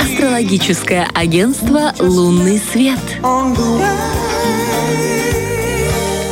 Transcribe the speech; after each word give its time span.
Астрологическое 0.00 1.06
агентство 1.14 1.94
«Лунный 2.00 2.60
свет». 2.72 2.98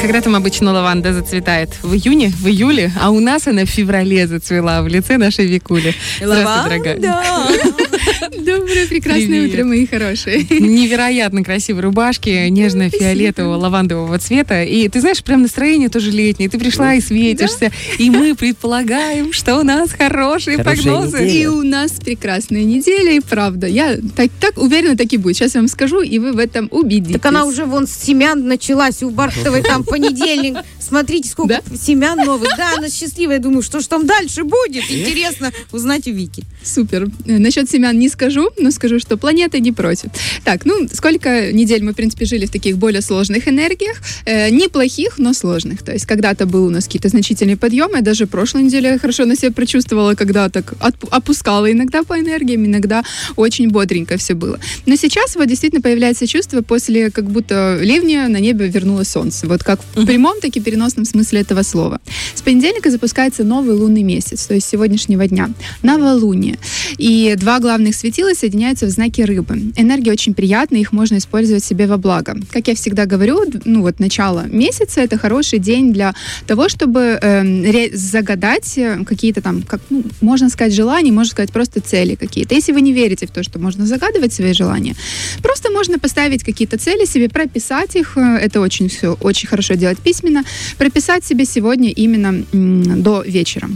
Когда 0.00 0.20
там 0.20 0.34
обычно 0.34 0.72
лаванда 0.72 1.12
зацветает? 1.12 1.80
В 1.80 1.94
июне, 1.94 2.32
в 2.36 2.48
июле, 2.48 2.90
а 3.00 3.10
у 3.10 3.20
нас 3.20 3.46
она 3.46 3.64
в 3.66 3.68
феврале 3.68 4.26
зацвела 4.26 4.82
в 4.82 4.88
лице 4.88 5.16
нашей 5.16 5.46
Викули. 5.46 5.94
Здравствуй, 6.20 6.80
дорогая. 6.80 6.98
Доброе, 8.38 8.86
прекрасное 8.86 9.26
Привет. 9.26 9.50
утро, 9.54 9.64
мои 9.64 9.86
хорошие. 9.86 10.44
Невероятно 10.50 11.42
красивые 11.44 11.82
рубашки, 11.82 12.48
нежно-фиолетового, 12.48 13.56
лавандового 13.56 14.18
цвета. 14.18 14.62
И 14.64 14.88
ты 14.88 15.00
знаешь, 15.00 15.22
прям 15.22 15.42
настроение 15.42 15.88
тоже 15.88 16.10
летнее. 16.10 16.48
Ты 16.48 16.58
пришла 16.58 16.94
и 16.94 17.00
светишься. 17.00 17.70
И 17.98 18.10
мы 18.10 18.34
предполагаем, 18.34 19.32
что 19.32 19.58
у 19.58 19.62
нас 19.62 19.90
хорошие 19.92 20.56
Хорошая 20.58 20.82
прогнозы. 20.84 21.24
неделя. 21.24 21.40
И 21.42 21.46
у 21.46 21.62
нас 21.62 21.92
прекрасная 21.92 22.64
неделя, 22.64 23.12
и 23.12 23.20
правда. 23.20 23.66
Я 23.66 23.96
так, 24.16 24.30
так 24.40 24.58
уверена, 24.58 24.96
так 24.96 25.12
и 25.12 25.16
будет. 25.16 25.36
Сейчас 25.36 25.54
я 25.54 25.60
вам 25.60 25.68
скажу, 25.68 26.00
и 26.00 26.18
вы 26.18 26.32
в 26.32 26.38
этом 26.38 26.68
убедитесь. 26.70 27.14
Так 27.14 27.26
она 27.26 27.44
уже 27.44 27.64
вон 27.64 27.86
с 27.86 27.92
семян 27.92 28.46
началась. 28.46 29.02
У 29.02 29.10
Бархатовой 29.10 29.62
там 29.62 29.84
понедельник. 29.84 30.56
Смотрите, 30.88 31.28
сколько 31.28 31.60
семян 31.78 32.16
новых. 32.16 32.48
Да, 32.56 32.74
она 32.78 32.88
счастливая. 32.88 33.36
Я 33.36 33.42
думаю, 33.42 33.62
что 33.62 33.80
ж 33.80 33.86
там 33.86 34.06
дальше 34.06 34.42
будет? 34.42 34.90
Интересно 34.90 35.52
узнать 35.70 36.06
у 36.08 36.12
Вики. 36.12 36.44
Супер. 36.64 37.08
Насчет 37.26 37.70
семян 37.70 37.98
не 37.98 38.08
скажу, 38.08 38.48
но 38.58 38.70
скажу, 38.70 38.98
что 38.98 39.18
планета 39.18 39.60
не 39.60 39.70
против. 39.70 40.10
Так, 40.44 40.64
ну, 40.64 40.88
сколько 40.92 41.52
недель 41.52 41.82
мы, 41.82 41.92
в 41.92 41.94
принципе, 41.94 42.24
жили 42.24 42.46
в 42.46 42.50
таких 42.50 42.78
более 42.78 43.02
сложных 43.02 43.48
энергиях. 43.48 43.98
Э, 44.24 44.48
неплохих, 44.48 45.18
но 45.18 45.34
сложных. 45.34 45.82
То 45.82 45.92
есть 45.92 46.06
когда-то 46.06 46.46
был 46.46 46.64
у 46.64 46.70
нас 46.70 46.84
какие-то 46.84 47.10
значительные 47.10 47.56
подъемы. 47.58 47.96
Я 47.96 48.02
даже 48.02 48.26
прошлой 48.26 48.62
неделе 48.62 48.90
я 48.90 48.98
хорошо 48.98 49.26
на 49.26 49.36
себя 49.36 49.52
прочувствовала, 49.52 50.14
когда 50.14 50.48
так 50.48 50.74
опускала 51.10 51.70
иногда 51.70 52.02
по 52.02 52.18
энергиям, 52.18 52.64
иногда 52.64 53.04
очень 53.36 53.68
бодренько 53.68 54.16
все 54.16 54.34
было. 54.34 54.58
Но 54.86 54.96
сейчас 54.96 55.36
вот 55.36 55.46
действительно 55.46 55.82
появляется 55.82 56.26
чувство 56.26 56.62
после 56.62 57.10
как 57.10 57.30
будто 57.30 57.78
ливня 57.82 58.28
на 58.28 58.38
небе 58.38 58.68
вернулось 58.68 59.08
солнце. 59.08 59.46
Вот 59.46 59.62
как 59.62 59.80
в 59.94 60.06
прямом, 60.06 60.40
так 60.40 60.56
и 60.56 60.60
переносном 60.60 60.77
смысле 60.86 61.40
этого 61.40 61.62
слова. 61.62 62.00
С 62.34 62.42
понедельника 62.42 62.90
запускается 62.90 63.44
новый 63.44 63.74
лунный 63.74 64.02
месяц, 64.02 64.46
то 64.46 64.54
есть 64.54 64.68
сегодняшнего 64.68 65.26
дня. 65.26 65.50
Новолуние. 65.82 66.58
И 66.98 67.34
два 67.36 67.58
главных 67.60 67.94
светила 67.94 68.34
соединяются 68.34 68.86
в 68.86 68.90
знаке 68.90 69.24
рыбы. 69.24 69.72
Энергия 69.76 70.12
очень 70.12 70.34
приятная, 70.34 70.80
их 70.80 70.92
можно 70.92 71.16
использовать 71.18 71.64
себе 71.64 71.86
во 71.86 71.96
благо. 71.96 72.36
Как 72.52 72.68
я 72.68 72.74
всегда 72.74 73.06
говорю, 73.06 73.44
ну 73.64 73.82
вот 73.82 74.00
начало 74.00 74.46
месяца 74.46 75.00
это 75.00 75.18
хороший 75.18 75.58
день 75.58 75.92
для 75.92 76.14
того, 76.46 76.68
чтобы 76.68 77.18
эм, 77.20 77.62
ре- 77.64 77.96
загадать 77.96 78.76
э, 78.78 79.04
какие-то 79.04 79.40
там, 79.40 79.62
как, 79.62 79.80
ну, 79.90 80.02
можно 80.20 80.48
сказать, 80.50 80.72
желания, 80.74 81.12
можно 81.12 81.30
сказать, 81.30 81.52
просто 81.52 81.80
цели 81.80 82.14
какие-то. 82.14 82.54
Если 82.54 82.72
вы 82.72 82.80
не 82.80 82.92
верите 82.92 83.26
в 83.26 83.30
то, 83.30 83.42
что 83.42 83.58
можно 83.58 83.86
загадывать 83.86 84.32
свои 84.32 84.52
желания, 84.52 84.94
просто 85.42 85.70
можно 85.70 85.98
поставить 85.98 86.44
какие-то 86.44 86.78
цели 86.78 87.04
себе, 87.06 87.28
прописать 87.28 87.96
их. 87.96 88.16
э, 88.16 88.20
Это 88.40 88.60
очень 88.60 88.88
все 88.88 89.16
очень 89.20 89.48
хорошо 89.48 89.74
делать 89.74 89.98
письменно. 89.98 90.44
Прописать 90.76 91.24
себе 91.24 91.44
сегодня 91.44 91.90
именно 91.90 92.44
до 92.52 93.22
вечера 93.22 93.68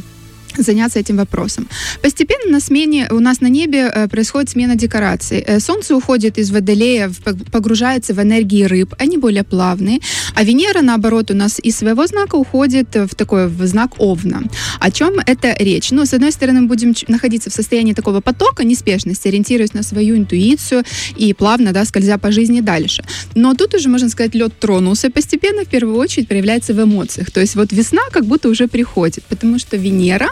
заняться 0.57 0.99
этим 0.99 1.17
вопросом. 1.17 1.69
Постепенно 2.03 2.53
на 2.53 2.61
смене 2.61 3.09
у 3.11 3.21
нас 3.21 3.41
на 3.41 3.49
небе 3.49 3.91
э, 3.95 4.09
происходит 4.09 4.51
смена 4.51 4.75
декораций. 4.75 5.39
Э, 5.39 5.61
Солнце 5.61 5.97
уходит 5.97 6.39
из 6.39 6.51
Водолея, 6.51 7.11
погружается 7.51 8.15
в 8.15 8.21
энергии 8.21 8.65
рыб, 8.65 8.95
они 8.99 9.19
более 9.19 9.45
плавные, 9.45 10.01
а 10.35 10.45
Венера, 10.45 10.83
наоборот, 10.83 11.31
у 11.31 11.35
нас 11.35 11.61
из 11.63 11.77
своего 11.77 12.07
знака 12.07 12.37
уходит 12.37 12.95
в 12.95 13.15
такой 13.15 13.49
в 13.49 13.67
знак 13.67 13.93
Овна. 13.99 14.43
О 14.81 14.91
чем 14.91 15.15
это 15.27 15.55
речь? 15.59 15.91
Ну, 15.91 16.05
с 16.05 16.15
одной 16.15 16.33
стороны, 16.33 16.63
мы 16.63 16.69
будем 16.69 16.95
находиться 17.09 17.51
в 17.51 17.53
состоянии 17.53 17.93
такого 17.93 18.21
потока, 18.21 18.65
неспешности, 18.65 19.29
ориентируясь 19.29 19.75
на 19.75 19.83
свою 19.83 20.17
интуицию 20.17 20.85
и 21.17 21.33
плавно, 21.35 21.73
да, 21.73 21.85
скользя 21.85 22.19
по 22.19 22.33
жизни 22.33 22.61
дальше. 22.61 23.05
Но 23.35 23.55
тут 23.55 23.75
уже, 23.75 23.89
можно 23.89 24.09
сказать, 24.09 24.35
лед 24.35 24.53
тронулся 24.59 25.11
постепенно, 25.11 25.65
в 25.65 25.69
первую 25.69 25.97
очередь 25.97 26.29
проявляется 26.29 26.75
в 26.75 26.83
эмоциях. 26.83 27.31
То 27.31 27.41
есть 27.41 27.55
вот 27.57 27.73
весна 27.73 28.03
как 28.11 28.25
будто 28.25 28.49
уже 28.49 28.69
приходит, 28.69 29.25
потому 29.25 29.59
что 29.59 29.77
Венера 29.77 30.31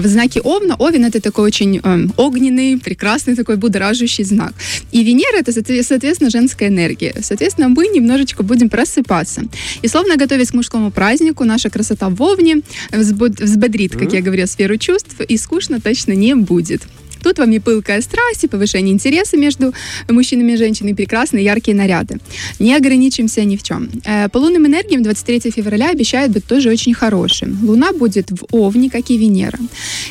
в 0.00 0.06
знаке 0.06 0.40
Овна, 0.40 0.76
Овен 0.76 1.04
это 1.04 1.20
такой 1.20 1.44
очень 1.44 1.80
э, 1.82 2.06
огненный, 2.16 2.78
прекрасный 2.78 3.34
такой 3.34 3.56
будоражащий 3.56 4.24
знак. 4.24 4.52
И 4.92 5.02
Венера 5.04 5.38
это, 5.38 5.50
соотве- 5.50 5.82
соответственно, 5.82 6.30
женская 6.30 6.68
энергия. 6.68 7.14
Соответственно, 7.22 7.68
мы 7.68 7.88
немножечко 7.88 8.42
будем 8.42 8.68
просыпаться. 8.68 9.42
И 9.82 9.88
словно 9.88 10.16
готовясь 10.16 10.50
к 10.50 10.54
мужскому 10.54 10.90
празднику, 10.90 11.44
наша 11.44 11.70
красота 11.70 12.08
в 12.08 12.22
Овне 12.22 12.62
взбод- 12.92 13.42
взбодрит, 13.42 13.96
как 13.96 14.12
я 14.12 14.20
говорю, 14.20 14.46
сферу 14.46 14.76
чувств, 14.76 15.20
и 15.20 15.36
скучно 15.36 15.80
точно 15.80 16.12
не 16.12 16.34
будет. 16.34 16.82
Тут 17.26 17.38
вам 17.38 17.50
и 17.50 17.58
пылкая 17.58 18.02
страсть, 18.02 18.44
и 18.44 18.46
повышение 18.46 18.92
интереса 18.94 19.36
между 19.36 19.74
мужчинами 20.08 20.52
и 20.52 20.56
женщинами, 20.56 20.92
и 20.92 20.94
прекрасные 20.94 21.44
яркие 21.44 21.76
наряды. 21.76 22.18
Не 22.60 22.72
ограничимся 22.76 23.42
ни 23.44 23.56
в 23.56 23.64
чем. 23.64 23.88
Э, 24.04 24.28
По 24.28 24.38
лунным 24.38 24.64
энергиям 24.64 25.02
23 25.02 25.50
февраля 25.50 25.90
обещает 25.90 26.30
быть 26.30 26.46
тоже 26.46 26.70
очень 26.70 26.94
хорошим. 26.94 27.58
Луна 27.66 27.92
будет 27.92 28.30
в 28.30 28.46
Овне, 28.52 28.90
как 28.90 29.10
и 29.10 29.18
Венера. 29.18 29.58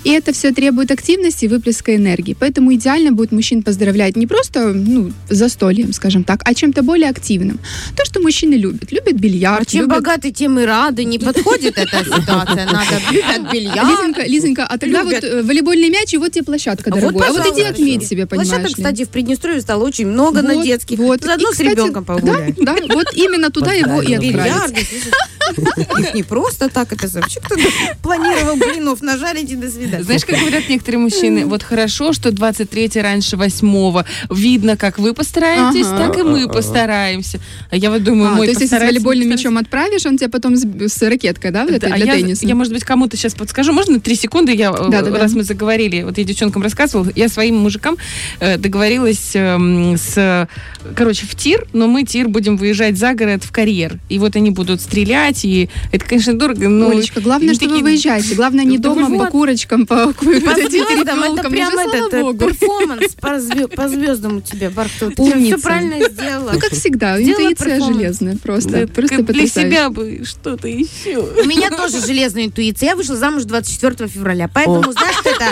И 0.04 0.10
это 0.10 0.34
все 0.34 0.52
требует 0.52 0.92
активности 0.92 1.46
и 1.46 1.48
выплеска 1.48 1.96
энергии. 1.96 2.36
Поэтому 2.38 2.74
идеально 2.74 3.14
будет 3.14 3.32
мужчин 3.32 3.64
поздравлять 3.64 4.18
не 4.18 4.28
просто 4.28 4.74
ну, 4.74 5.12
застольем, 5.30 5.94
скажем 5.94 6.26
так, 6.26 6.42
а 6.44 6.54
чем-то 6.54 6.84
более 6.84 7.10
активным. 7.10 7.60
То, 7.96 8.04
что 8.04 8.20
мужчины 8.20 8.56
любят. 8.56 8.92
Любят 8.92 9.14
бильярд. 9.14 9.62
А 9.62 9.66
чем 9.72 9.82
любят- 9.84 9.98
богаты, 10.00 10.32
тем 10.32 10.60
и 10.60 10.66
рады. 10.66 11.06
Не 11.06 11.18
подходит 11.20 11.78
эта 11.78 12.04
ситуация. 12.04 12.66
Надо 12.66 13.00
любят 13.12 13.54
бильярд. 13.54 13.90
Лизонька, 13.90 14.24
Лизонька, 14.28 14.66
а 14.66 14.78
тогда 14.78 15.04
Любят. 15.04 15.24
вот 15.24 15.32
э, 15.32 15.42
волейбольный 15.44 15.90
мяч, 15.90 16.14
и 16.14 16.18
вот 16.18 16.34
тебе 16.34 16.44
площадка, 16.44 16.92
дорогой. 17.12 17.28
А 17.28 17.32
вот, 17.32 17.54
иди 17.54 17.62
отметь 17.64 18.08
себе, 18.08 18.26
понимаешь 18.26 18.50
Площадок, 18.50 18.70
ли. 18.78 18.84
кстати, 18.84 19.06
в 19.06 19.10
Приднестровье 19.10 19.62
стало 19.62 19.84
очень 19.84 20.08
много 20.08 20.42
на 20.42 20.56
Вот, 20.56 20.64
детских. 20.64 20.98
вот. 21.00 21.24
Заодно 21.24 21.50
И, 21.50 21.52
с 21.54 21.58
кстати, 21.58 21.70
ребенком 21.70 22.06
погулять. 22.06 22.56
Да, 22.58 22.76
да, 22.76 22.94
вот 22.94 23.08
именно 23.14 23.50
туда 23.52 23.74
его 23.74 24.02
и 24.02 24.14
отправить. 24.14 24.88
Их 26.00 26.14
не 26.14 26.24
просто 26.24 26.70
так 26.70 26.92
это 26.94 27.08
вообще 27.08 27.40
кто-то 27.40 27.62
планировал 28.02 28.56
блинов 28.58 29.02
нажарить 29.02 29.52
и 29.52 29.56
до 29.56 29.70
свидания. 29.70 30.04
Знаешь, 30.04 30.26
как 30.26 30.40
говорят 30.40 30.68
некоторые 30.70 31.00
мужчины, 31.00 31.46
вот 31.46 31.64
хорошо, 31.64 32.14
что 32.14 32.32
23 32.32 33.02
раньше 33.02 33.38
8 33.38 34.04
видно, 34.30 34.78
как 34.78 35.00
вы 35.00 35.14
постараетесь, 35.14 35.88
Ага. 35.88 35.98
так 36.08 36.18
и 36.18 36.24
мы 36.24 36.48
постараемся. 36.48 37.40
А 37.70 37.76
я 37.76 37.92
вот 37.92 38.04
думаю, 38.04 38.32
А, 38.32 38.36
мой 38.36 38.48
то 38.48 38.52
есть, 38.52 38.62
если 38.62 38.78
волейбольным 38.78 39.30
мячом 39.30 39.58
отправишь, 39.58 40.06
он 40.06 40.18
тебя 40.18 40.30
потом 40.30 40.56
с, 40.56 40.66
с 40.66 41.02
ракеткой, 41.02 41.52
да, 41.52 41.62
вот 41.64 41.72
Да, 41.72 41.76
этой 41.78 41.92
а 41.92 41.96
для 41.96 42.06
я, 42.06 42.14
тенниса? 42.16 42.46
я, 42.46 42.56
может 42.56 42.74
быть, 42.74 42.84
кому-то 42.84 43.18
сейчас 43.18 43.34
подскажу. 43.36 43.74
Можно 43.74 44.00
три 44.00 44.16
секунды? 44.16 44.54
Я, 44.54 44.72
э, 44.72 44.90
Да, 44.90 45.02
да, 45.02 45.12
да. 45.12 45.20
раз 45.20 45.34
мы 45.34 45.44
заговорили, 45.44 46.04
вот 46.04 46.18
я 46.18 46.24
девчонкам 46.24 46.62
рассказывала, 46.62 47.10
я 47.16 47.28
своим 47.30 47.58
мужикам 47.58 47.98
э, 48.40 48.58
договорилась 48.58 49.32
эм, 49.36 49.96
с, 49.98 50.48
короче, 50.96 51.26
в 51.26 51.36
тир, 51.36 51.68
но 51.74 51.88
мы 51.88 52.04
тир 52.04 52.28
будем 52.28 52.58
выезжать 52.58 52.98
за 52.98 53.14
город 53.14 53.44
в 53.44 53.52
карьер. 53.52 54.00
И 54.10 54.20
вот 54.20 54.36
они 54.36 54.52
будут 54.52 54.82
стрелять, 54.82 55.35
и 55.44 55.70
это, 55.92 56.06
конечно, 56.06 56.38
дорого, 56.38 56.70
но... 56.70 56.90
Олечка, 56.90 57.20
главное, 57.22 57.54
что 57.54 57.66
вы 57.66 57.70
такие- 57.72 57.84
выезжаете. 57.84 58.36
Главное, 58.36 58.64
не 58.64 58.78
Да 58.78 58.90
дома 58.90 59.08
вот. 59.08 59.26
по 59.26 59.32
курочкам, 59.32 59.86
по, 59.86 60.14
звездам, 60.22 61.24
это 61.24 61.50
прям 61.50 61.72
слава 61.72 61.96
этот 61.96 62.40
перформанс 62.40 63.16
по, 63.20 63.40
зве- 63.40 63.68
по 63.68 63.90
звездам 63.90 64.38
у 64.38 64.42
тебя, 64.42 64.70
Бархтова. 64.70 65.12
Ты 65.12 65.44
все 65.46 65.58
правильно 65.58 66.10
сделала. 66.10 66.52
Ну, 66.54 66.60
как 66.60 66.72
всегда, 66.72 67.22
интуиция 67.22 67.82
железная. 67.82 68.38
Просто, 68.38 68.88
просто 68.88 69.24
для 69.24 69.48
себя 69.48 69.90
бы 69.90 70.22
что-то 70.24 70.68
еще. 70.68 71.18
У 71.18 71.46
меня 71.46 71.70
тоже 71.70 72.00
железная 72.06 72.46
интуиция. 72.46 72.90
Я 72.90 72.96
вышла 72.96 73.16
замуж 73.16 73.44
24 73.44 74.10
февраля. 74.10 74.50
Поэтому, 74.54 74.92
знаешь, 74.92 75.16
что 75.20 75.30
это 75.30 75.46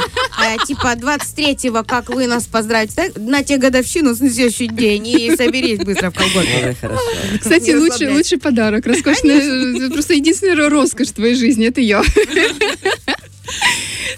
э, 0.44 0.66
типа 0.66 0.94
23-го, 0.96 1.84
как 1.84 2.10
вы 2.10 2.28
нас 2.28 2.46
поздравите, 2.46 3.12
на 3.16 3.44
те 3.44 3.58
годовщину, 3.58 4.10
на 4.10 4.16
следующий 4.16 4.68
день, 4.68 5.08
и 5.08 5.36
соберись 5.36 5.80
быстро 5.80 6.12
в 6.12 6.16
хорошо. 6.16 7.02
Кстати, 7.40 7.72
лучший 8.08 8.38
подарок. 8.40 8.86
Роскошная, 8.86 9.73
просто 9.90 10.14
единственная 10.14 10.70
роскошь 10.70 11.12
твоей 11.12 11.36
жизни, 11.36 11.68
это 11.68 11.82
я. 11.82 12.04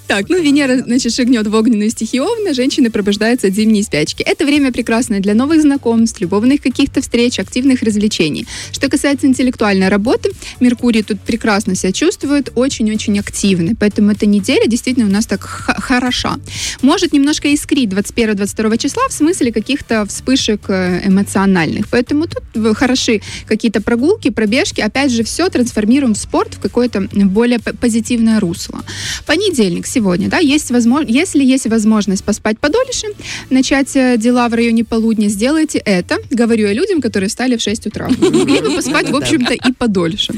Так, 0.07 0.29
ну 0.29 0.41
Венера, 0.41 0.78
значит, 0.79 1.13
шагнет 1.13 1.48
в 1.48 1.56
огненную 1.56 1.89
стихию 1.89 2.24
Овна, 2.24 2.54
женщины 2.54 2.89
пробуждаются 2.89 3.48
от 3.48 3.54
зимней 3.54 3.83
спячки. 3.83 4.24
Это 4.24 4.45
время 4.45 4.71
прекрасное 4.71 5.19
для 5.19 5.33
новых 5.33 5.62
знакомств, 5.62 6.21
любовных 6.21 6.62
каких-то 6.62 7.01
встреч, 7.01 7.39
активных 7.39 7.81
развлечений. 7.81 8.48
Что 8.71 8.89
касается 8.89 9.27
интеллектуальной 9.27 9.89
работы, 9.89 10.31
Меркурий 10.59 11.04
тут 11.04 11.19
прекрасно 11.21 11.75
себя 11.75 11.92
чувствует, 11.92 12.51
очень-очень 12.56 13.19
активный, 13.19 13.75
поэтому 13.75 14.12
эта 14.12 14.25
неделя 14.25 14.68
действительно 14.68 15.07
у 15.07 15.12
нас 15.12 15.25
так 15.25 15.42
хороша. 15.44 16.38
Может 16.81 17.12
немножко 17.13 17.54
искрить 17.54 17.89
21-22 17.89 18.77
числа 18.77 19.04
в 19.09 19.13
смысле 19.13 19.51
каких-то 19.51 20.06
вспышек 20.06 20.62
э, 20.69 21.01
эмоциональных, 21.06 21.88
поэтому 21.89 22.27
тут 22.27 22.44
в- 22.54 22.74
хороши 22.75 23.21
какие-то 23.48 23.81
прогулки, 23.81 24.30
пробежки, 24.30 24.81
опять 24.81 25.12
же, 25.12 25.24
все 25.24 25.50
трансформируем 25.50 26.13
в 26.13 26.18
спорт, 26.18 26.54
в 26.56 26.59
какое-то 26.59 27.07
более 27.12 27.59
позитивное 27.59 28.39
русло. 28.39 28.83
Понедельник, 29.25 29.75
вторник, 29.75 29.88
сегодня, 29.88 30.30
да, 30.30 30.38
есть 30.38 30.72
возможно, 30.72 31.10
если 31.10 31.44
есть 31.44 31.68
возможность 31.68 32.24
поспать 32.24 32.60
подольше, 32.60 33.07
начать 33.50 33.95
э, 33.95 34.18
дела 34.18 34.48
в 34.48 34.54
районе 34.54 34.83
полудня, 34.83 35.27
сделайте 35.30 35.80
это. 35.80 36.18
Говорю 36.31 36.68
я 36.68 36.74
людям, 36.74 37.01
которые 37.01 37.27
встали 37.27 37.57
в 37.57 37.62
6 37.62 37.88
утра. 37.88 38.07
Могли 38.07 38.62
бы 38.62 38.75
поспать, 38.75 39.10
в 39.10 39.16
общем-то, 39.16 39.54
и 39.54 39.74
подольше. 39.74 40.33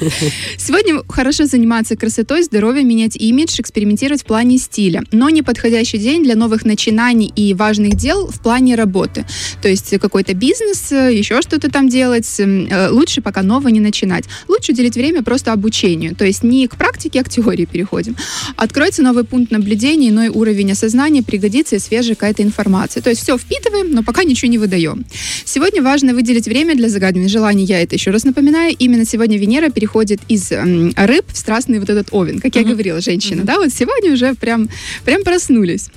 Сегодня 0.57 1.01
хорошо 1.07 1.45
заниматься 1.45 1.95
красотой, 1.95 2.43
здоровьем, 2.43 2.87
менять 2.87 3.15
имидж, 3.15 3.59
экспериментировать 3.59 4.21
в 4.21 4.25
плане 4.25 4.57
стиля. 4.57 5.03
Но 5.11 5.29
неподходящий 5.29 5.97
день 5.97 6.23
для 6.23 6.35
новых 6.35 6.65
начинаний 6.65 7.31
и 7.35 7.53
важных 7.53 7.95
дел 7.95 8.27
в 8.27 8.39
плане 8.39 8.75
работы. 8.75 9.25
То 9.61 9.69
есть 9.69 9.97
какой-то 9.99 10.33
бизнес, 10.33 10.91
э, 10.91 11.13
еще 11.13 11.41
что-то 11.41 11.69
там 11.69 11.89
делать. 11.89 12.39
э, 12.39 12.89
Лучше 12.89 13.21
пока 13.21 13.43
нового 13.43 13.69
не 13.69 13.79
начинать. 13.79 14.25
Лучше 14.47 14.71
уделить 14.71 14.95
время 14.95 15.21
просто 15.23 15.53
обучению. 15.53 16.15
То 16.15 16.25
есть 16.25 16.43
не 16.43 16.67
к 16.67 16.75
практике, 16.75 17.19
а 17.21 17.23
к 17.23 17.29
теории 17.29 17.65
переходим. 17.65 18.15
Откроется 18.55 19.03
новый 19.03 19.26
пункт 19.27 19.51
наблюдения, 19.51 20.09
иной 20.09 20.29
уровень 20.29 20.71
осознания, 20.71 21.23
пригодится 21.23 21.75
и 21.75 21.79
свежая 21.79 22.15
какая-то 22.15 22.43
информация. 22.43 23.01
То 23.01 23.09
есть 23.09 23.21
все 23.21 23.37
впитываем, 23.37 23.91
но 23.91 24.03
пока 24.03 24.23
ничего 24.23 24.49
не 24.49 24.57
выдаем. 24.57 25.05
Сегодня 25.45 25.81
важно 25.81 26.13
выделить 26.13 26.45
время 26.45 26.75
для 26.75 26.89
загадывания 26.89 27.29
желаний. 27.29 27.65
Я 27.65 27.81
это 27.81 27.95
еще 27.95 28.11
раз 28.11 28.23
напоминаю. 28.23 28.75
Именно 28.77 29.05
сегодня 29.05 29.37
Венера 29.37 29.69
переходит 29.69 30.19
из 30.27 30.51
м, 30.51 30.93
рыб 30.95 31.25
в 31.31 31.37
страстный 31.37 31.79
вот 31.79 31.89
этот 31.89 32.07
овен. 32.11 32.39
Как 32.39 32.55
я 32.55 32.63
говорила, 32.63 33.01
женщина, 33.01 33.43
да, 33.43 33.57
вот 33.57 33.71
сегодня 33.71 34.13
уже 34.13 34.33
прям, 34.35 34.69
прям 35.05 35.23
проснулись. 35.23 35.89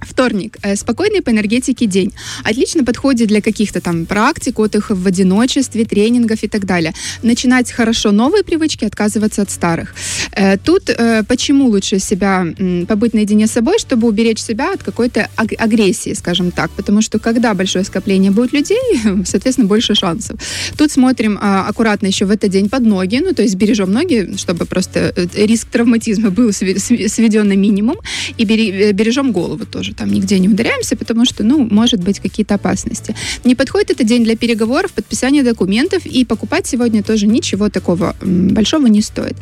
Вторник. 0.00 0.56
Э, 0.62 0.76
Спокойный 0.76 1.22
по 1.22 1.30
энергетике 1.30 1.86
день. 1.86 2.12
Отлично 2.44 2.84
подходит 2.84 3.28
для 3.28 3.40
каких-то 3.40 3.80
там 3.80 4.06
практик, 4.06 4.58
отдыха 4.58 4.94
в 4.94 5.06
одиночестве, 5.06 5.84
тренингов 5.84 6.42
и 6.42 6.48
так 6.48 6.64
далее. 6.64 6.94
Начинать 7.22 7.70
хорошо 7.70 8.12
новые 8.12 8.44
привычки, 8.44 8.84
отказываться 8.84 9.42
от 9.42 9.50
старых. 9.50 9.94
Э, 10.32 10.56
Тут 10.58 10.90
э, 10.90 11.22
почему 11.26 11.68
лучше 11.68 11.98
себя 11.98 12.46
побыть 12.88 13.14
наедине 13.14 13.46
с 13.46 13.52
собой, 13.52 13.78
чтобы 13.78 14.08
уберечь 14.08 14.40
себя 14.40 14.72
от 14.72 14.82
какой-то 14.82 15.28
аг- 15.36 15.54
агрессии, 15.58 16.14
скажем 16.14 16.50
так. 16.50 16.70
Потому 16.70 17.02
что 17.02 17.18
когда 17.18 17.54
большое 17.54 17.84
скопление 17.84 18.30
будет 18.30 18.52
людей, 18.52 18.78
соответственно, 19.24 19.68
больше 19.68 19.94
шансов. 19.94 20.40
Тут 20.76 20.90
смотрим 20.90 21.38
а, 21.40 21.66
аккуратно 21.68 22.06
еще 22.06 22.24
в 22.24 22.30
этот 22.30 22.50
день 22.50 22.68
под 22.68 22.82
ноги, 22.82 23.20
ну, 23.24 23.32
то 23.34 23.42
есть 23.42 23.54
бережем 23.56 23.92
ноги, 23.92 24.34
чтобы 24.36 24.64
просто 24.66 25.12
риск 25.34 25.68
травматизма 25.70 26.30
был 26.30 26.52
сведен 26.52 27.48
на 27.48 27.56
минимум, 27.56 27.96
и 28.36 28.44
бережем 28.44 29.32
голову 29.32 29.66
тоже, 29.66 29.89
там 29.94 30.12
нигде 30.12 30.38
не 30.38 30.48
ударяемся, 30.48 30.96
потому 30.96 31.24
что, 31.24 31.44
ну, 31.44 31.66
может 31.70 32.02
быть 32.02 32.20
какие-то 32.20 32.54
опасности. 32.54 33.14
Не 33.44 33.54
подходит 33.54 33.90
этот 33.90 34.06
день 34.06 34.24
для 34.24 34.36
переговоров, 34.36 34.92
подписания 34.92 35.42
документов, 35.42 36.06
и 36.06 36.24
покупать 36.24 36.66
сегодня 36.66 37.02
тоже 37.02 37.26
ничего 37.26 37.68
такого 37.68 38.14
большого 38.22 38.86
не 38.86 39.02
стоит. 39.02 39.36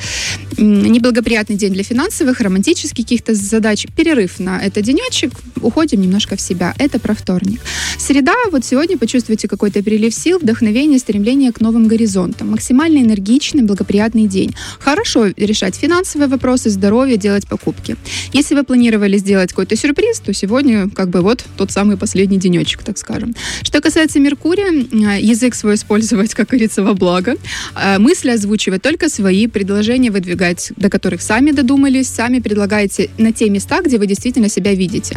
Неблагоприятный 0.57 1.57
день 1.57 1.73
для 1.73 1.83
финансовых, 1.83 2.41
романтических 2.41 3.05
каких-то 3.05 3.35
задач. 3.35 3.87
Перерыв 3.97 4.39
на 4.39 4.61
этот 4.61 4.85
денечек, 4.85 5.33
уходим 5.63 6.01
немножко 6.01 6.37
в 6.37 6.41
себя. 6.41 6.75
Это 6.79 6.99
про 6.99 7.15
вторник. 7.15 7.61
Среда, 7.97 8.35
вот 8.51 8.65
сегодня 8.65 8.99
почувствуйте 8.99 9.49
какой-то 9.49 9.83
прилив 9.83 10.15
сил, 10.15 10.39
вдохновение, 10.39 10.99
стремление 10.99 11.53
к 11.53 11.61
новым 11.61 11.89
горизонтам. 11.89 12.51
Максимально 12.51 12.99
энергичный, 12.99 13.63
благоприятный 13.63 14.27
день. 14.27 14.55
Хорошо 14.79 15.29
решать 15.37 15.77
финансовые 15.77 16.29
вопросы, 16.29 16.71
здоровье, 16.71 17.17
делать 17.17 17.47
покупки. 17.47 17.97
Если 18.33 18.55
вы 18.55 18.65
планировали 18.65 19.17
сделать 19.19 19.51
какой-то 19.51 19.77
сюрприз, 19.77 20.21
то 20.21 20.33
сегодня 20.39 20.89
как 20.89 21.09
бы 21.11 21.21
вот 21.21 21.45
тот 21.57 21.71
самый 21.71 21.97
последний 21.97 22.39
денечек, 22.39 22.83
так 22.83 22.99
скажем. 22.99 23.35
Что 23.63 23.81
касается 23.81 24.21
Меркурия, 24.21 24.71
э, 24.73 25.21
язык 25.21 25.55
свой 25.55 25.75
использовать, 25.75 26.35
как 26.35 26.49
говорится, 26.49 26.83
во 26.83 26.95
благо. 26.95 27.35
Э, 27.75 27.99
Мысли 27.99 28.31
озвучивать 28.31 28.83
только 28.83 29.09
свои, 29.09 29.47
предложения 29.47 30.11
выдвигать, 30.11 30.73
до 30.77 30.89
которых 30.89 31.21
сами 31.23 31.51
додумались, 31.51 32.09
сами 32.09 32.39
предлагаете 32.41 33.11
на 33.19 33.33
те 33.33 33.51
места, 33.51 33.81
где 33.83 33.99
вы 33.99 34.07
действительно 34.07 34.49
себя 34.49 34.75
видите. 34.75 35.17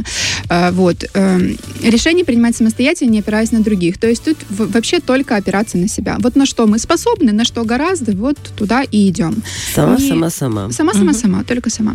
Э, 0.50 0.71
Вот. 0.71 1.06
Эм, 1.13 1.57
Решение 1.83 2.25
принимать 2.25 2.56
самостоятельно, 2.56 3.12
не 3.12 3.19
опираясь 3.19 3.51
на 3.51 3.59
других. 3.62 3.97
То 3.97 4.07
есть 4.07 4.24
тут 4.24 4.38
вообще 4.50 5.00
только 5.00 5.35
опираться 5.35 5.77
на 5.77 5.88
себя. 5.88 6.17
Вот 6.19 6.35
на 6.35 6.45
что 6.45 6.65
мы 6.67 6.79
способны, 6.79 7.31
на 7.31 7.45
что 7.45 7.63
гораздо, 7.63 8.12
вот 8.13 8.38
туда 8.57 8.83
и 8.83 9.07
идем. 9.09 9.35
Сама, 9.75 9.97
Не- 9.97 10.07
сама, 10.09 10.29
сама. 10.29 10.71
Сама, 10.71 10.94
сама, 10.94 11.13
сама, 11.13 11.44
только 11.44 11.69
сама. 11.69 11.94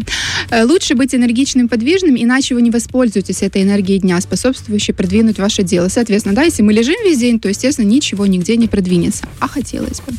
Э, 0.50 0.64
Лучше 0.64 0.94
быть 0.94 1.14
энергичным, 1.14 1.68
подвижным, 1.68 2.16
иначе 2.16 2.54
вы 2.54 2.62
не 2.62 2.70
воспользуетесь 2.70 3.15
этой 3.42 3.62
энергией 3.62 3.98
дня, 3.98 4.20
способствующей 4.20 4.94
продвинуть 4.94 5.38
ваше 5.38 5.62
дело. 5.62 5.88
Соответственно, 5.88 6.34
да, 6.34 6.42
если 6.42 6.62
мы 6.62 6.72
лежим 6.72 6.96
весь 7.04 7.18
день, 7.18 7.40
то, 7.40 7.48
естественно, 7.48 7.86
ничего 7.86 8.26
нигде 8.26 8.56
не 8.56 8.68
продвинется. 8.68 9.24
А 9.40 9.48
хотелось 9.48 10.00
бы. 10.00 10.12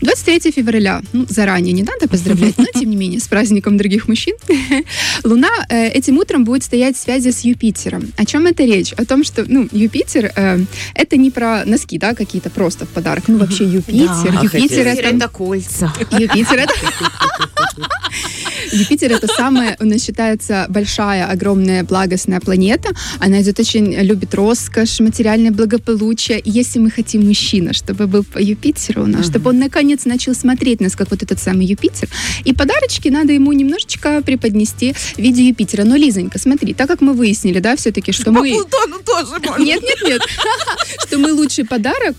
23 0.00 0.52
февраля, 0.52 1.02
ну, 1.12 1.26
заранее 1.28 1.72
не 1.72 1.82
надо 1.82 2.08
поздравлять, 2.08 2.58
но, 2.58 2.66
тем 2.74 2.90
не 2.90 2.96
менее, 2.96 3.20
с 3.20 3.28
праздником 3.28 3.76
других 3.76 4.08
мужчин. 4.08 4.34
Луна 5.24 5.50
э, 5.68 5.88
этим 5.88 6.18
утром 6.18 6.44
будет 6.44 6.64
стоять 6.64 6.96
в 6.96 7.00
связи 7.00 7.32
с 7.32 7.40
Юпитером. 7.40 8.12
О 8.16 8.24
чем 8.24 8.46
это 8.46 8.64
речь? 8.64 8.92
О 8.92 9.04
том, 9.04 9.24
что, 9.24 9.44
ну, 9.46 9.68
Юпитер, 9.72 10.32
э, 10.34 10.60
это 10.94 11.16
не 11.16 11.30
про 11.30 11.64
носки, 11.64 11.98
да, 11.98 12.14
какие-то 12.14 12.50
просто 12.50 12.86
в 12.86 12.88
подарок. 12.88 13.24
Ну, 13.28 13.38
вообще, 13.38 13.64
Юпитер, 13.64 14.06
Да, 14.06 14.42
Юпитер 14.42 14.84
хотелось. 14.84 14.98
это... 14.98 15.16
это 15.16 15.28
кольца. 15.28 15.92
Юпитер 16.10 16.58
это... 16.58 16.74
Юпитер 18.74 19.12
это 19.12 19.28
самая, 19.28 19.76
у 19.80 19.84
нас 19.84 20.02
считается 20.02 20.66
большая, 20.68 21.26
огромная, 21.26 21.84
благостная 21.84 22.40
планета. 22.40 22.90
Она 23.20 23.40
идет 23.40 23.60
очень 23.60 23.94
любит 23.94 24.34
роскошь, 24.34 25.00
материальное 25.00 25.52
благополучие. 25.52 26.40
И 26.40 26.50
если 26.50 26.80
мы 26.80 26.90
хотим 26.90 27.26
мужчина, 27.26 27.72
чтобы 27.72 28.06
был 28.06 28.24
по 28.24 28.38
Юпитеру 28.38 29.04
у 29.04 29.06
нас, 29.06 29.26
чтобы 29.26 29.50
он 29.50 29.58
наконец 29.58 30.04
начал 30.04 30.34
смотреть 30.34 30.80
нас, 30.80 30.96
как 30.96 31.10
вот 31.10 31.22
этот 31.22 31.40
самый 31.40 31.66
Юпитер, 31.66 32.08
и 32.44 32.52
подарочки 32.52 33.08
надо 33.08 33.32
ему 33.32 33.52
немножечко 33.52 34.22
преподнести 34.22 34.92
в 34.92 35.18
виде 35.18 35.46
Юпитера. 35.46 35.84
Но, 35.84 35.94
Лизонька, 35.96 36.38
смотри, 36.38 36.74
так 36.74 36.88
как 36.88 37.00
мы 37.00 37.12
выяснили, 37.12 37.60
да, 37.60 37.76
все-таки, 37.76 38.12
что 38.12 38.26
По 38.26 38.40
мы... 38.40 38.50
Плутону 38.50 38.98
тоже 39.04 39.38
можно. 39.40 39.62
Нет, 39.62 39.82
нет, 39.82 39.98
нет. 40.04 40.22
Что 41.06 41.18
мы 41.18 41.32
лучший 41.32 41.64
подарок 41.64 42.16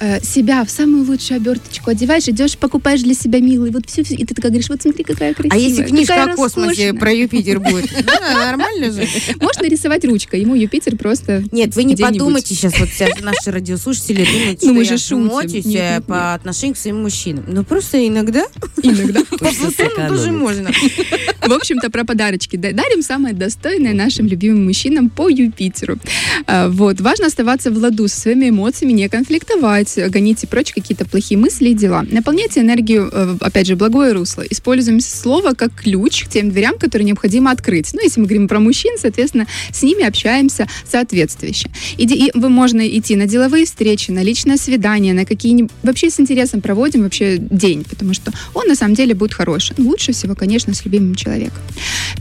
э, 0.00 0.20
себя 0.22 0.64
в 0.64 0.70
самую 0.70 1.04
лучшую 1.06 1.36
оберточку 1.38 1.90
одеваешь, 1.90 2.28
идешь, 2.28 2.56
покупаешь 2.58 3.02
для 3.02 3.14
себя 3.14 3.40
милый, 3.40 3.70
вот 3.70 3.88
все, 3.88 4.02
и 4.02 4.24
ты 4.24 4.34
такая 4.34 4.50
говоришь, 4.50 4.68
вот 4.68 4.82
смотри, 4.82 5.04
какая 5.04 5.32
А 5.32 5.34
красивая. 5.34 5.58
если 5.58 5.84
книжка 5.84 6.14
какая 6.14 6.32
о 6.32 6.36
космосе 6.36 6.68
роскошная». 6.68 6.94
про 6.94 7.12
Юпитер 7.12 7.60
будет? 7.60 7.90
Нормально 8.34 8.90
же. 8.92 9.06
Можно 9.40 9.66
рисовать 9.68 10.04
ручкой, 10.04 10.40
ему 10.40 10.54
Юпитер 10.54 10.96
просто... 10.96 11.44
Нет, 11.52 11.74
вы 11.76 11.84
не 11.84 11.96
подумайте 11.96 12.54
сейчас, 12.54 12.78
вот 12.78 12.88
все 12.88 13.08
наши 13.20 13.50
радиослушатели 13.50 14.24
думают, 14.24 14.62
Ну, 14.62 14.68
что 14.68 14.72
мы 14.74 14.84
же 14.84 14.94
я 14.94 15.94
Нет, 15.94 16.00
э, 16.00 16.00
по 16.02 16.34
отношению 16.34 16.74
к 16.74 16.78
своим 16.78 17.02
мужчинам. 17.02 17.44
Ну, 17.48 17.64
просто 17.64 18.06
иногда 18.06 18.44
Иногда. 18.82 19.20
тоже 20.08 20.32
можно. 20.32 20.70
В 21.46 21.52
общем-то, 21.52 21.90
про 21.90 22.04
подарочки. 22.04 22.56
Да- 22.56 22.72
Дарим 22.72 23.02
самое 23.02 23.34
достойное 23.34 23.94
нашим 23.94 24.26
любимым 24.26 24.64
мужчинам 24.66 25.10
по 25.10 25.28
Юпитеру. 25.28 25.98
А, 26.46 26.68
Вот. 26.68 27.00
Важно 27.00 27.26
оставаться 27.26 27.70
в 27.70 27.76
ладу 27.78 28.08
со 28.08 28.20
своими 28.20 28.50
эмоциями, 28.50 28.92
не 28.92 29.08
конфликтовать, 29.08 29.89
гоните 29.96 30.46
прочь 30.46 30.72
какие-то 30.72 31.04
плохие 31.04 31.38
мысли 31.38 31.70
и 31.70 31.74
дела. 31.74 32.04
Наполняйте 32.10 32.60
энергию, 32.60 33.08
э, 33.12 33.36
опять 33.40 33.66
же, 33.66 33.76
благое 33.76 34.12
русло. 34.12 34.42
Используем 34.48 35.00
слово 35.00 35.54
как 35.54 35.74
ключ 35.74 36.24
к 36.24 36.28
тем 36.28 36.50
дверям, 36.50 36.78
которые 36.78 37.06
необходимо 37.06 37.50
открыть. 37.50 37.92
Ну, 37.92 38.02
если 38.02 38.20
мы 38.20 38.26
говорим 38.26 38.48
про 38.48 38.60
мужчин, 38.60 38.96
соответственно, 38.98 39.46
с 39.72 39.82
ними 39.82 40.04
общаемся 40.04 40.68
соответствующе. 40.88 41.70
И 41.96 42.30
вы 42.34 42.48
можно 42.48 42.86
идти 42.86 43.16
на 43.16 43.26
деловые 43.26 43.66
встречи, 43.66 44.10
на 44.10 44.22
личное 44.22 44.56
свидание, 44.56 45.14
на 45.14 45.24
какие-нибудь... 45.24 45.72
Вообще 45.82 46.10
с 46.10 46.20
интересом 46.20 46.60
проводим 46.60 47.02
вообще 47.02 47.38
день, 47.38 47.84
потому 47.84 48.14
что 48.14 48.32
он 48.54 48.66
на 48.68 48.74
самом 48.74 48.94
деле 48.94 49.14
будет 49.14 49.34
хороший. 49.34 49.74
Ну, 49.76 49.88
лучше 49.88 50.12
всего, 50.12 50.34
конечно, 50.34 50.74
с 50.74 50.84
любимым 50.84 51.14
человеком. 51.14 51.58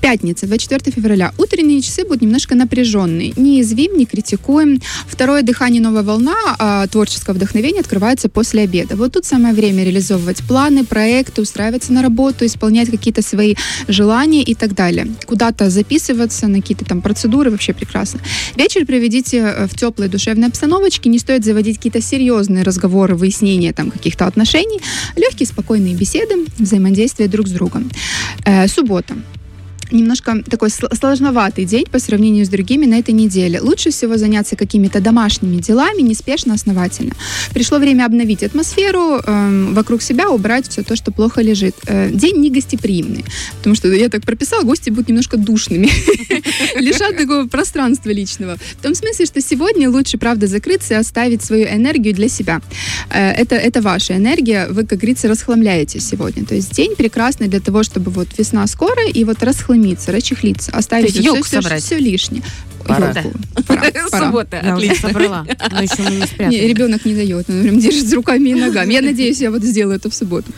Пятница, 0.01 0.47
24 0.47 0.91
февраля. 0.95 1.33
Утренние 1.38 1.81
часы 1.81 2.03
будут 2.03 2.21
немножко 2.21 2.55
напряженные. 2.55 3.33
Не 3.35 3.61
извим, 3.61 3.97
не 3.97 4.05
критикуем. 4.05 4.81
Второе 5.07 5.41
дыхание, 5.43 5.81
новая 5.81 6.03
волна 6.03 6.35
а, 6.57 6.88
творческого 6.88 7.35
вдохновения 7.35 7.58
открывается 7.79 8.29
после 8.29 8.63
обеда. 8.63 8.95
Вот 8.95 9.13
тут 9.13 9.25
самое 9.25 9.53
время 9.53 9.83
реализовывать 9.83 10.43
планы, 10.43 10.83
проекты, 10.85 11.41
устраиваться 11.41 11.93
на 11.93 12.01
работу, 12.01 12.45
исполнять 12.45 12.89
какие-то 12.89 13.21
свои 13.21 13.55
желания 13.87 14.43
и 14.43 14.55
так 14.55 14.73
далее. 14.73 15.07
Куда-то 15.25 15.69
записываться 15.69 16.47
на 16.47 16.61
какие-то 16.61 16.85
там 16.85 17.01
процедуры, 17.01 17.51
вообще 17.51 17.73
прекрасно. 17.73 18.19
Вечер 18.55 18.85
проведите 18.85 19.37
э, 19.37 19.67
в 19.67 19.75
теплой 19.75 20.07
душевной 20.07 20.47
обстановочке. 20.47 21.09
Не 21.09 21.19
стоит 21.19 21.45
заводить 21.45 21.77
какие-то 21.77 22.01
серьезные 22.01 22.63
разговоры, 22.63 23.15
выяснения 23.15 23.73
там 23.73 23.91
каких-то 23.91 24.25
отношений. 24.25 24.79
Легкие, 25.15 25.47
спокойные 25.47 25.95
беседы, 25.95 26.45
взаимодействие 26.57 27.29
друг 27.29 27.47
с 27.47 27.51
другом. 27.51 27.89
Э, 28.45 28.67
суббота 28.67 29.15
немножко 29.91 30.43
такой 30.50 30.69
сл- 30.69 30.93
сложноватый 30.96 31.65
день 31.65 31.86
по 31.86 32.00
сравнению 32.00 32.46
с 32.46 32.50
другими 32.50 32.86
на 32.86 33.00
этой 33.00 33.13
неделе. 33.13 33.60
Лучше 33.62 33.89
всего 33.91 34.17
заняться 34.17 34.55
какими-то 34.55 35.01
домашними 35.01 35.62
делами, 35.62 36.01
неспешно, 36.01 36.53
основательно. 36.53 37.13
Пришло 37.53 37.79
время 37.79 38.05
обновить 38.05 38.43
атмосферу 38.43 39.19
эм, 39.25 39.74
вокруг 39.74 40.01
себя, 40.01 40.29
убрать 40.29 40.67
все 40.69 40.84
то, 40.84 40.96
что 40.96 41.12
плохо 41.12 41.41
лежит. 41.41 41.75
Э, 41.88 42.10
день 42.12 42.38
не 42.38 42.50
гостеприимный, 42.51 43.25
потому 43.58 43.75
что 43.75 43.88
я 43.91 44.10
так 44.10 44.24
прописала, 44.24 44.63
гости 44.63 44.89
будут 44.89 45.10
немножко 45.10 45.38
душными, 45.38 45.89
лишат 46.79 47.17
такого 47.17 47.48
пространства 47.48 48.10
личного. 48.10 48.58
В 48.79 48.84
том 48.84 48.96
смысле, 48.96 49.25
что 49.25 49.41
сегодня 49.41 49.89
лучше, 49.89 50.17
правда, 50.17 50.48
закрыться 50.48 50.93
и 50.93 50.98
оставить 50.98 51.43
свою 51.43 51.65
энергию 51.67 52.13
для 52.13 52.29
себя. 52.29 52.62
Э, 53.10 53.31
Это, 53.31 53.55
это 53.55 53.81
ваша 53.81 54.15
энергия, 54.15 54.67
вы, 54.69 54.86
как 54.86 55.00
говорится, 55.00 55.27
расхламляете 55.27 56.00
сегодня. 56.00 56.46
То 56.46 56.55
есть 56.55 56.74
день 56.74 56.96
прекрасный 56.96 57.48
для 57.48 57.60
того, 57.60 57.84
чтобы 57.84 58.12
вот 58.12 58.27
весна 58.38 58.67
скоро, 58.67 59.08
и 59.08 59.24
вот 59.24 59.43
расхламить 59.43 59.78
помыться, 59.79 60.12
расчехлиться, 60.12 60.71
оставить 60.71 61.13
есть 61.15 61.25
елку 61.25 61.43
все, 61.43 61.62
собрать. 61.62 61.83
все 61.83 61.98
лишнее. 61.98 62.43
Пора. 62.86 63.12
Ёлку. 63.12 63.38
Пора, 63.67 63.83
пора. 64.09 64.25
Суббота, 64.25 64.62
Я 64.63 64.74
отлично. 64.74 65.09
собрала, 65.09 65.45
но 65.71 65.81
еще 65.81 66.01
мы 66.01 66.09
не 66.12 66.17
Не, 66.17 66.25
спрятали. 66.25 66.67
ребенок 66.67 67.05
не 67.05 67.13
дает, 67.13 67.50
он 67.50 67.62
прям 67.62 67.79
держит 67.79 68.12
руками 68.13 68.50
и 68.50 68.53
ногами. 68.55 68.93
Я 68.93 69.01
надеюсь, 69.01 69.39
я 69.41 69.51
вот 69.51 69.63
сделаю 69.63 69.98
это 69.98 70.09
в 70.09 70.15
субботу. 70.15 70.51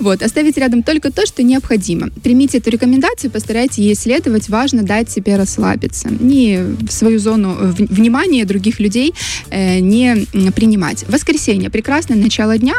Вот, 0.00 0.22
оставить 0.22 0.56
рядом 0.56 0.82
только 0.82 1.12
то, 1.12 1.24
что 1.26 1.42
необходимо. 1.42 2.08
Примите 2.22 2.58
эту 2.58 2.70
рекомендацию, 2.70 3.30
постарайтесь 3.30 3.78
ей 3.78 3.94
следовать. 3.94 4.48
Важно 4.48 4.82
дать 4.82 5.10
себе 5.10 5.36
расслабиться. 5.36 6.08
Не 6.08 6.58
в 6.88 6.90
свою 6.92 7.18
зону 7.18 7.56
э, 7.60 7.72
внимания 7.78 8.44
других 8.44 8.80
людей 8.80 9.14
э, 9.50 9.78
не 9.78 10.26
принимать. 10.56 11.04
Воскресенье. 11.08 11.70
Прекрасное 11.70 12.16
начало 12.16 12.58
дня. 12.58 12.74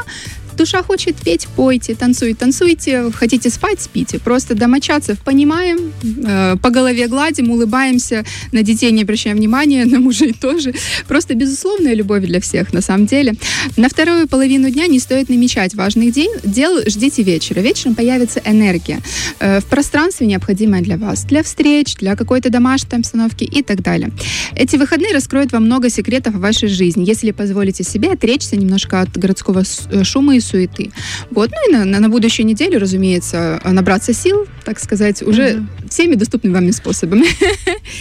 Душа 0.58 0.82
хочет 0.82 1.16
петь, 1.18 1.48
пойте, 1.56 1.94
танцуйте, 1.94 2.36
танцуйте, 2.36 3.12
хотите 3.14 3.50
спать, 3.52 3.80
спите. 3.80 4.20
Просто 4.20 4.56
домочадцев 4.56 5.20
понимаем, 5.20 5.94
э, 6.26 6.56
по 6.58 6.72
голове 6.72 7.08
гладим, 7.08 7.52
улыбаемся, 7.52 8.26
на 8.52 8.64
детей 8.64 8.92
не 8.92 9.04
обращаем 9.04 9.38
внимания, 9.38 9.86
на 9.86 10.00
мужей 10.00 10.34
тоже. 10.34 10.74
Просто 11.08 11.36
безусловная 11.36 11.94
любовь 11.94 12.26
для 12.26 12.42
всех, 12.42 12.74
на 12.74 12.82
самом 12.82 13.06
деле. 13.06 13.36
На 13.78 13.88
вторую 13.88 14.28
половину 14.28 14.72
дня 14.72 14.88
не 14.88 15.00
стоит 15.00 15.30
намечать 15.30 15.76
важных 15.76 16.12
день, 16.12 16.32
дел, 16.44 16.80
ждите 16.88 17.22
вечера. 17.22 17.60
Вечером 17.60 17.94
появится 17.94 18.42
энергия 18.44 19.00
э, 19.40 19.60
в 19.60 19.66
пространстве, 19.66 20.26
необходимая 20.26 20.82
для 20.82 20.98
вас, 20.98 21.24
для 21.26 21.44
встреч, 21.44 21.96
для 21.98 22.16
какой-то 22.16 22.50
домашней 22.50 22.98
обстановки 22.98 23.44
и 23.44 23.62
так 23.62 23.84
далее. 23.84 24.12
Эти 24.56 24.76
выходные 24.76 25.14
раскроют 25.14 25.52
вам 25.52 25.66
много 25.66 25.90
секретов 25.90 26.34
в 26.34 26.40
вашей 26.40 26.68
жизни, 26.68 27.06
если 27.06 27.30
позволите 27.30 27.84
себе 27.84 28.14
отречься 28.14 28.58
немножко 28.58 29.02
от 29.02 29.16
городского 29.16 29.64
э, 29.92 30.04
шума 30.04 30.36
и 30.36 30.40
суеты. 30.48 30.92
Вот. 31.32 31.52
Ну 31.52 31.70
и 31.70 31.74
на, 31.74 31.86
на- 31.86 32.00
на 32.00 32.10
будущую 32.10 32.46
неделю, 32.46 32.80
разумеется, 32.80 33.62
набраться 33.64 34.14
сил, 34.14 34.48
так 34.66 34.80
сказать, 34.80 35.22
уже 35.22 35.64
всеми 35.90 36.16
доступными 36.16 36.54
вам 36.54 36.72
способами. 36.72 37.26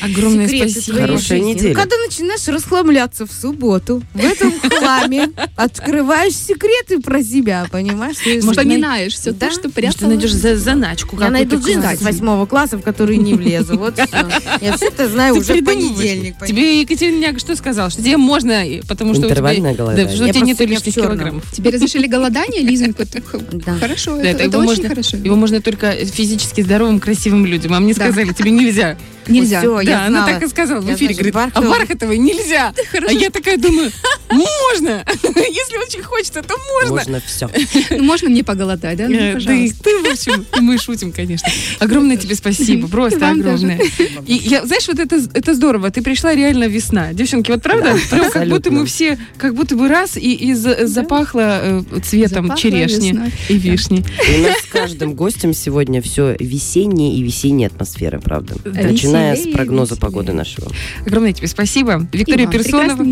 Огромное 0.02 0.46
Секреты 0.48 0.70
спасибо. 0.70 0.98
Хорошая 1.00 1.38
жизни. 1.38 1.52
неделя. 1.52 1.74
Ну, 1.74 1.80
Когда 1.80 1.96
начинаешь 2.04 2.48
расхламляться 2.48 3.26
в 3.26 3.32
субботу, 3.32 4.02
в 4.14 4.24
этом 4.24 4.52
хламе 4.70 5.30
открываешь 5.56 6.34
секреты 6.34 7.00
про 7.00 7.22
себя, 7.22 7.66
понимаешь? 7.70 8.16
Может, 8.26 8.44
Вспоминаешь 8.50 9.12
все 9.14 9.32
Да. 9.32 9.46
то, 9.46 9.52
что 9.52 9.62
Может, 9.64 9.74
ты 9.74 9.80
прятала. 9.82 10.08
найдешь 10.10 10.32
за- 10.32 10.56
заначку 10.56 11.18
Я 11.20 11.30
найду 11.30 11.58
джинсы 11.60 11.96
с 11.96 12.02
восьмого 12.02 12.46
класса, 12.46 12.76
в 12.78 12.82
которые 12.82 13.18
не 13.18 13.34
влезу. 13.34 13.76
Вот. 13.78 13.96
Я 14.60 14.76
все 14.76 14.86
это 14.88 15.08
знаю 15.08 15.36
уже 15.36 15.54
в 15.60 15.64
понедельник. 15.64 16.34
Тебе 16.46 16.80
Екатерина 16.80 17.38
что 17.38 17.56
сказала? 17.56 17.90
Что 17.90 18.02
тебе 18.02 18.16
можно, 18.16 18.62
потому 18.88 19.14
что 19.14 19.26
у 19.26 19.30
тебя... 19.30 19.42
Да, 19.42 19.72
голодание. 19.74 20.08
что 20.14 20.24
у 20.24 20.26
Я 20.26 20.32
тебя 20.32 20.46
нет 20.46 20.56
просто 20.56 20.64
не 20.64 20.70
лишних 20.70 20.94
килограммов. 20.94 21.44
Тебе 21.52 21.70
разрешили 21.70 22.06
голодание, 22.06 22.35
Ты 22.44 23.22
х- 23.22 23.38
Да. 23.52 23.78
Хорошо, 23.78 24.16
Да, 24.16 24.22
это, 24.24 24.44
это 24.44 24.58
очень 24.58 24.66
можно- 24.68 24.88
хорошо. 24.88 25.16
Его 25.16 25.36
можно 25.36 25.60
только 25.60 25.92
физически 25.92 26.60
здоровым, 26.60 27.00
красивым 27.00 27.46
людям. 27.46 27.74
А 27.74 27.80
мне 27.80 27.94
Да. 27.94 28.04
сказали, 28.06 28.32
тебе 28.32 28.50
нельзя. 28.50 28.96
Нельзя. 29.28 29.58
Всё, 29.58 29.80
я 29.80 29.86
да, 29.90 30.00
она 30.06 30.08
знала. 30.24 30.32
так 30.34 30.42
и 30.44 30.48
сказала 30.48 30.80
в 30.80 30.86
Я, 30.88 30.94
эфире. 30.94 31.14
значит, 31.14 31.32
Говорит, 31.32 31.52
а 31.54 31.60
Бархатова- 31.60 31.70
Бархатовой 31.78 32.18
нельзя. 32.18 32.72
А 33.08 33.12
я 33.12 33.30
такая 33.30 33.56
думаю, 33.56 33.90
можно. 34.30 35.04
Если 35.24 35.84
очень 35.84 36.02
хочется, 36.02 36.42
то 36.42 36.54
можно. 36.74 36.90
Можно 36.96 37.20
все. 37.26 37.50
Ну, 37.90 38.04
можно 38.04 38.28
мне 38.28 38.44
поголодать, 38.44 38.96
да? 38.98 39.08
Ну, 39.08 39.14
Э, 39.16 39.18
Да 39.18 39.30
и 39.30 39.34
пожалуйста. 39.72 39.82
ты, 39.82 39.98
в 40.02 40.12
общем, 40.12 40.46
мы 40.60 40.78
шутим, 40.78 41.10
конечно. 41.10 41.48
Огромное 41.80 42.16
тебе 42.16 42.36
спасибо, 42.36 42.86
просто 42.96 43.18
Вам 43.18 43.40
огромное. 43.40 43.80
И 44.26 44.34
я, 44.34 44.64
знаешь, 44.64 44.86
вот 44.86 45.00
это, 45.00 45.16
это 45.34 45.54
здорово. 45.54 45.90
Ты 45.90 46.02
пришла 46.02 46.32
реально 46.34 46.68
весна. 46.68 47.12
Девчонки, 47.12 47.50
вот 47.50 47.62
правда? 47.62 47.96
Прям 48.10 48.30
как 48.30 48.48
будто 48.48 48.70
мы 48.70 48.86
все, 48.86 49.18
как 49.38 49.54
будто 49.56 49.74
бы 49.74 49.88
раз 49.88 50.16
и, 50.16 50.34
и 50.34 50.54
за- 50.54 50.86
запахло 50.86 51.60
э, 51.62 51.82
Запахло 52.28 52.56
черешни 52.56 53.10
весной. 53.10 53.32
и 53.48 53.54
вишни. 53.54 54.04
И 54.28 54.40
у 54.40 54.42
нас 54.42 54.58
с 54.58 54.66
каждым 54.66 55.14
гостем 55.14 55.54
сегодня 55.54 56.02
все 56.02 56.36
весеннее 56.38 57.14
и 57.14 57.22
весенняя 57.22 57.68
атмосфера, 57.68 58.18
правда. 58.20 58.54
Начиная 58.64 59.36
с 59.36 59.48
прогноза 59.52 59.94
веселее. 59.94 60.00
погоды 60.00 60.32
нашего. 60.32 60.70
Огромное 61.04 61.32
тебе 61.32 61.48
спасибо. 61.48 62.06
Виктория 62.12 62.46
Персонова, 62.46 63.04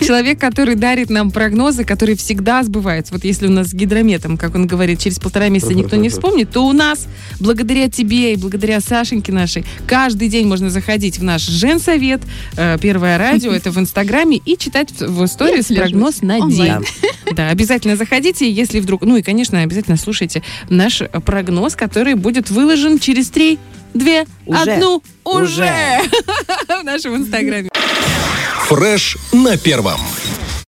человек, 0.00 0.40
который 0.40 0.74
дарит 0.74 1.10
нам 1.10 1.30
прогнозы, 1.30 1.84
которые 1.84 2.16
всегда 2.16 2.62
сбываются. 2.62 3.12
Вот 3.12 3.24
если 3.24 3.46
у 3.46 3.50
нас 3.50 3.68
с 3.68 3.74
гидрометом, 3.74 4.36
как 4.36 4.54
он 4.54 4.66
говорит, 4.66 5.00
через 5.00 5.18
полтора 5.18 5.48
месяца 5.48 5.74
никто 5.74 5.96
не 5.96 6.08
вспомнит, 6.16 6.50
то 6.50 6.66
у 6.66 6.72
нас, 6.72 7.06
благодаря 7.40 7.88
тебе 7.88 8.34
и 8.34 8.36
благодаря 8.36 8.80
Сашеньке 8.80 9.32
нашей, 9.32 9.64
каждый 9.86 10.28
день 10.28 10.46
можно 10.46 10.70
заходить 10.70 11.18
в 11.18 11.22
наш 11.22 11.42
Женсовет, 11.42 12.22
э, 12.56 12.78
Первое 12.80 13.18
радио, 13.18 13.52
это 13.52 13.70
в 13.70 13.78
Инстаграме, 13.78 14.40
и 14.44 14.56
читать 14.56 14.90
в, 14.92 15.24
истории 15.24 15.62
прогноз 15.74 16.22
на 16.22 16.40
день. 16.50 16.72
Да, 17.32 17.50
обязательно 17.50 17.96
заходите, 17.96 18.45
если 18.50 18.80
вдруг... 18.80 19.02
Ну 19.02 19.16
и, 19.16 19.22
конечно, 19.22 19.62
обязательно 19.62 19.96
слушайте 19.96 20.42
наш 20.68 21.02
э, 21.02 21.08
прогноз, 21.08 21.76
который 21.76 22.14
будет 22.14 22.50
выложен 22.50 22.98
через 22.98 23.28
три, 23.30 23.58
две, 23.94 24.26
Уже. 24.46 24.72
одну, 24.72 25.02
уже 25.24 25.62
Уже. 25.62 26.00
в 26.80 26.84
нашем 26.84 27.16
Инстаграме. 27.16 27.68
Фреш 28.68 29.16
на 29.32 29.56
первом. 29.56 30.00